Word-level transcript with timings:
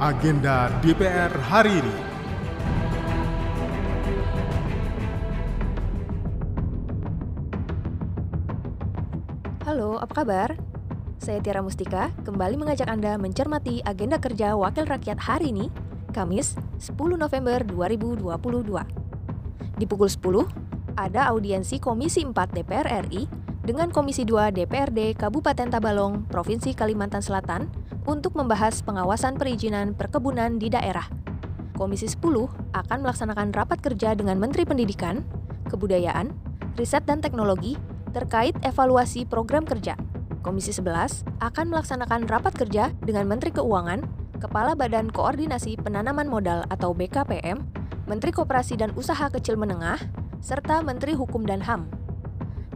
agenda 0.00 0.72
DPR 0.80 1.28
hari 1.44 1.76
ini. 1.76 1.96
Halo, 9.68 10.00
apa 10.00 10.24
kabar? 10.24 10.56
Saya 11.20 11.44
Tiara 11.44 11.60
Mustika, 11.60 12.08
kembali 12.24 12.56
mengajak 12.56 12.88
Anda 12.88 13.20
mencermati 13.20 13.84
agenda 13.84 14.16
kerja 14.16 14.56
Wakil 14.56 14.88
Rakyat 14.88 15.20
hari 15.20 15.52
ini, 15.52 15.68
Kamis 16.16 16.56
10 16.80 16.96
November 17.20 17.60
2022. 17.60 18.24
Di 19.76 19.84
pukul 19.84 20.08
10, 20.08 20.48
ada 20.96 21.28
audiensi 21.28 21.76
Komisi 21.76 22.24
4 22.24 22.56
DPR 22.56 23.04
RI 23.04 23.28
dengan 23.70 23.94
Komisi 23.94 24.26
2 24.26 24.50
DPRD 24.50 25.14
Kabupaten 25.14 25.70
Tabalong, 25.70 26.26
Provinsi 26.26 26.74
Kalimantan 26.74 27.22
Selatan 27.22 27.70
untuk 28.02 28.34
membahas 28.34 28.82
pengawasan 28.82 29.38
perizinan 29.38 29.94
perkebunan 29.94 30.58
di 30.58 30.74
daerah. 30.74 31.06
Komisi 31.78 32.10
10 32.10 32.50
akan 32.74 32.98
melaksanakan 32.98 33.54
rapat 33.54 33.78
kerja 33.78 34.18
dengan 34.18 34.42
Menteri 34.42 34.66
Pendidikan, 34.66 35.22
Kebudayaan, 35.70 36.34
Riset 36.74 37.06
dan 37.06 37.22
Teknologi 37.22 37.78
terkait 38.10 38.58
evaluasi 38.66 39.22
program 39.22 39.62
kerja. 39.62 39.94
Komisi 40.42 40.74
11 40.74 41.22
akan 41.38 41.70
melaksanakan 41.70 42.26
rapat 42.26 42.58
kerja 42.58 42.90
dengan 43.06 43.30
Menteri 43.30 43.54
Keuangan, 43.54 44.02
Kepala 44.42 44.74
Badan 44.74 45.14
Koordinasi 45.14 45.78
Penanaman 45.78 46.26
Modal 46.26 46.66
atau 46.74 46.90
BKPM, 46.90 47.62
Menteri 48.10 48.34
Koperasi 48.34 48.82
dan 48.82 48.90
Usaha 48.98 49.30
Kecil 49.30 49.54
Menengah, 49.54 50.02
serta 50.42 50.82
Menteri 50.82 51.14
Hukum 51.14 51.46
dan 51.46 51.62
HAM. 51.62 51.99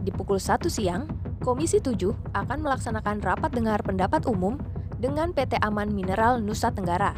Di 0.05 0.13
pukul 0.13 0.37
1 0.37 0.69
siang, 0.69 1.09
Komisi 1.41 1.81
7 1.81 2.13
akan 2.37 2.61
melaksanakan 2.61 3.25
rapat 3.25 3.49
dengar 3.57 3.81
pendapat 3.81 4.29
umum 4.29 4.61
dengan 5.01 5.33
PT 5.33 5.57
Aman 5.65 5.89
Mineral 5.97 6.37
Nusa 6.45 6.69
Tenggara. 6.69 7.17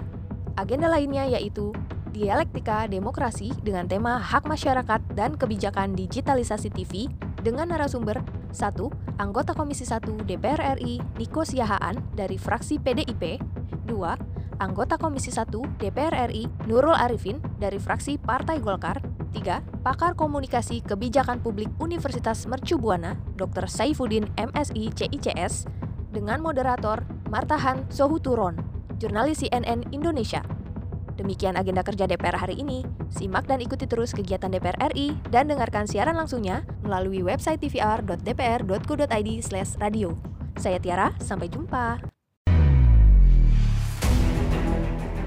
Agenda 0.55 0.87
lainnya 0.87 1.27
yaitu 1.27 1.75
dialektika 2.15 2.87
demokrasi 2.87 3.51
dengan 3.59 3.91
tema 3.91 4.15
hak 4.23 4.47
masyarakat 4.47 5.03
dan 5.19 5.35
kebijakan 5.35 5.99
digitalisasi 5.99 6.71
TV 6.71 7.11
dengan 7.43 7.75
narasumber 7.75 8.23
1. 8.55 9.19
Anggota 9.19 9.51
Komisi 9.51 9.83
1 9.83 10.23
DPR 10.23 10.79
RI 10.79 11.03
Niko 11.19 11.43
Siahaan 11.43 11.99
dari 12.15 12.39
fraksi 12.39 12.79
PDIP 12.79 13.43
2. 13.83 14.63
Anggota 14.63 14.95
Komisi 14.95 15.29
1 15.29 15.51
DPR 15.75 16.31
RI 16.31 16.47
Nurul 16.71 16.95
Arifin 16.95 17.43
dari 17.59 17.77
fraksi 17.83 18.15
Partai 18.15 18.63
Golkar 18.63 19.16
3. 19.33 19.83
Pakar 19.83 20.13
Komunikasi 20.13 20.83
Kebijakan 20.83 21.43
Publik 21.43 21.71
Universitas 21.79 22.45
Mercu 22.45 22.79
Buana 22.79 23.17
Dr. 23.35 23.67
Saifuddin 23.67 24.29
MSI 24.35 24.93
CICS 24.93 25.67
dengan 26.11 26.41
moderator 26.41 27.03
Martahan 27.27 27.83
Sohuturon, 27.91 28.55
jurnalis 28.97 29.43
CNN 29.43 29.83
Indonesia. 29.91 30.41
Demikian 31.17 31.57
agenda 31.57 31.81
kerja 31.81 32.05
DPR 32.05 32.37
hari 32.37 32.61
ini. 32.61 32.85
Simak 33.09 33.49
dan 33.49 33.57
ikuti 33.57 33.89
terus 33.89 34.13
kegiatan 34.13 34.53
DPR 34.53 34.77
RI 34.93 35.17
dan 35.33 35.49
dengarkan 35.49 35.89
siaran 35.89 36.13
langsungnya 36.13 36.61
melalui 36.85 37.25
website 37.25 37.57
tvr.dpr.go.id/radio. 37.65 40.09
Saya 40.57 40.77
Tiara, 40.77 41.13
sampai 41.17 41.49
jumpa. 41.49 41.97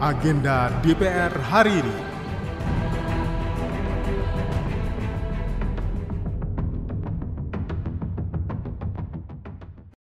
Agenda 0.01 0.73
DPR 0.81 1.29
hari 1.53 1.85
ini. 1.85 2.10